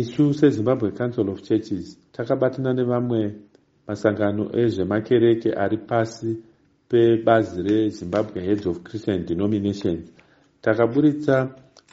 [0.00, 3.20] isu sezimbabwe council of churches takabatana nevamwe
[3.86, 6.30] masangano ezvemakereke ari pasi
[6.88, 10.04] pebazi rezimbabwe heads of christian denominations.
[10.62, 11.36] Takaburitsa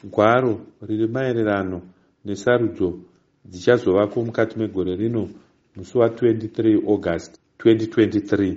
[0.04, 1.82] gwaro riri maererano
[2.24, 2.88] nesarudzo
[3.44, 5.28] dzichazovako mukati megore rino
[5.76, 8.54] musi wa23 august 2023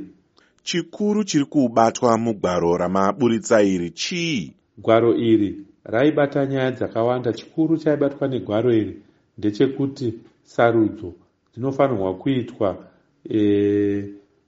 [0.64, 4.54] chikuru chiri kubatwa mugwaro ramaburitsa iri chii?
[4.78, 7.34] Gwaro iri raibata nyaya dzakawanda.
[7.34, 9.02] Chikuru chaibatwa negwaro iri
[9.40, 10.08] ndechekuti
[10.44, 11.14] sarudzo
[11.52, 12.70] dzinofanirwa kuitwa
[13.30, 13.40] e,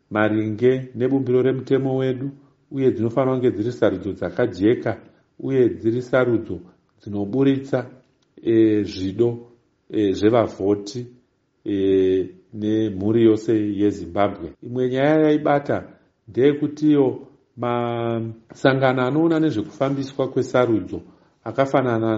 [0.10, 2.30] maringe nebumbiro remutemo wedu
[2.72, 4.92] uye dzinofanira kunge dziri sarudzo dzakajeka
[5.40, 6.60] uye dziri sarudzo
[7.00, 7.80] dzinoburitsa
[8.44, 9.30] e, zvido
[9.90, 11.02] e, zvevavhoti
[11.66, 11.76] e,
[12.54, 14.54] nemhuri yose yezimbabwe.
[14.64, 15.78] Imwe nyaya yaibata
[16.28, 21.02] ndeyekutiyo masangano anoona nezvekufambiswa kwesarudzo
[21.44, 22.18] akafanana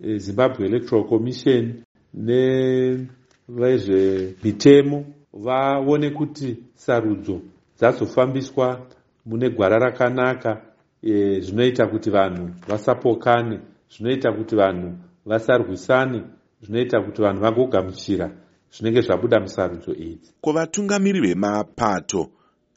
[0.00, 1.74] nezimbabwe electoral commission
[2.14, 7.40] nevezvemitemo vaone kuti sarudzo
[7.78, 8.86] dzazofambiswa
[9.26, 10.62] mune gwara rakanaka
[11.02, 14.92] e, zvinoita kuti vanhu vasapokane zvinoita kuti vanhu
[15.26, 16.22] vasarwisane
[16.62, 18.30] zvinoita kuti vanhu vagogamuchira
[18.72, 20.32] zvinenge zvabuda musarudzo idzi.
[20.40, 22.28] Kuvatungamiri vemapato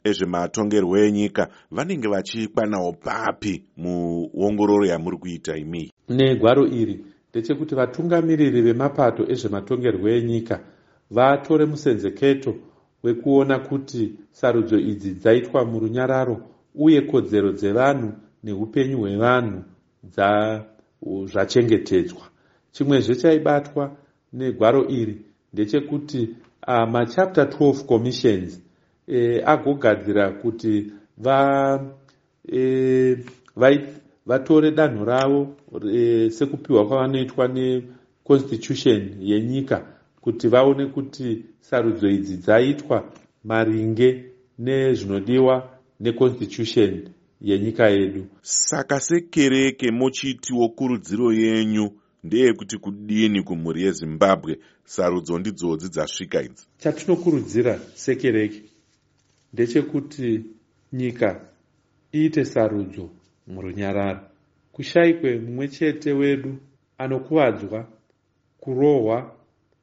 [0.04, 10.08] ezvematongerwo enyika vanenge vachikwanawo papi muongororo yamuri kuita imii negwaro iri ndechekuti vatungamiriri vemapato ezvematongerwo
[10.08, 10.60] enyika
[11.10, 12.54] vatore musenzeketo
[13.02, 16.36] wekuona kuti sarudzo idzi dzaitwa murunyararo
[16.74, 18.12] uye kodzero dzevanhu
[18.44, 19.62] neupenyu hwevanhu
[21.32, 22.22] zvachengetedzwa.
[22.72, 23.96] Chimwezve chaibatwa
[24.32, 25.16] negwaro iri
[25.52, 26.36] ndechekuti
[26.68, 28.60] uh, machapter 12 commissions
[29.08, 31.80] e, agogadzira kuti va
[32.52, 33.16] e,
[34.26, 35.56] vatore danho ravo
[35.92, 39.86] e, sekupiwa kwavanoitwa neconstitution yenyika
[40.20, 43.12] kuti vaone kuti sarudzo idzi dzaitwa
[43.44, 44.24] maringe
[44.58, 47.08] nezvinodiwa neconstitution
[47.40, 48.26] yenyika yedu.
[48.42, 51.90] Saka sekereke muchitiwo kurudziro yenyu
[52.24, 56.66] ndeyekuti kudini kumhuri yezimbabwe sarudzo ndidzodzi dzasvika idzi?
[56.78, 58.62] Chatinokurudzira sekereke
[59.52, 60.44] ndechekuti
[60.92, 61.40] nyika
[62.14, 63.10] iite sarudzo
[63.46, 64.20] murunyararo.
[64.72, 66.56] Kushayikwe mumwe chete wedu
[66.98, 67.88] anokuvadzwa
[68.60, 69.36] kurohwa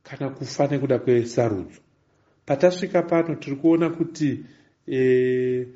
[0.04, 1.82] kana kufa nekuda kwesarudzo.
[2.46, 4.44] Patasvika pano tiri kuona kuti
[4.88, 5.68] e,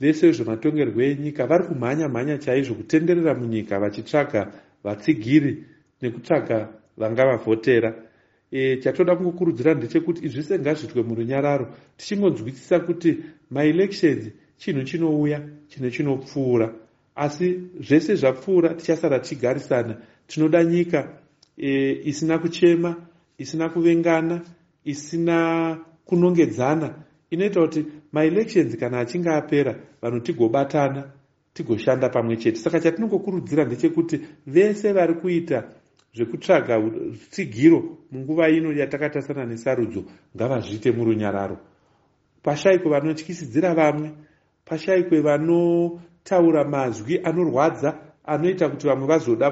[0.00, 4.52] vese vezvematongerwo enyika vari kumhanya mhanya chaizvo kutenderera munyika vachitsvaga
[4.84, 5.64] vatsigiri
[6.02, 7.94] nekutsvaga vanga vavhotera.
[8.52, 13.18] E, chatoda kungokurudzira ndechekuti izvi se ngazviitwe murunyararo tichingonzwisisa kuti
[13.50, 16.74] maelections chinhu chinouya chinhu chinopfuura
[17.14, 19.96] asi zvese zvapfuura tichasara tichigarisana.
[20.26, 21.20] Tinoda nyika
[21.56, 22.96] e, isina kuchema
[23.38, 24.42] isina kuvengana
[24.84, 26.94] isina kunongedzana.
[27.30, 31.12] Inoita kuti maelections kana achinge apera vanhu tigobatana
[31.54, 32.58] tigoshanda pamwe chete.
[32.58, 35.68] Saka chatinongokurudzira ndechekuti vese vari kuita
[36.14, 36.82] zvekutsvaga
[37.30, 40.04] tsigiro munguva ino yatakatarisana nesarudzo
[40.36, 41.58] ngavazviite murunyararo.
[42.42, 44.10] Pashayikwe vanotyisidzira vamwe
[44.64, 45.20] pashayikwe
[46.24, 49.50] vanotaura mazwi anorwadza anoita kuti vamwe vazoda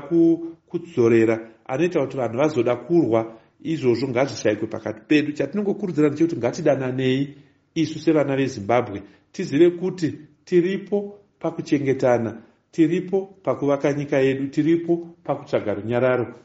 [0.69, 3.35] kudzorera anoita kuti vanhu vazoda kurwa.
[3.61, 5.33] Izvozvo ngazvishayikwe pakati pedu.
[5.33, 7.35] Chatinongokurudzira ndechekuti ngatidananei
[7.75, 9.03] isu sevana vezimbabwe.
[9.33, 10.15] Tizive kuti
[10.45, 16.35] tiripo pakuchengetana tiripo pakuvaka nyika yedu tiripo pakutsvaga runyararo